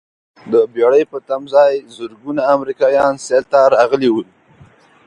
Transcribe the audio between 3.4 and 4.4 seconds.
ته راغلي ول.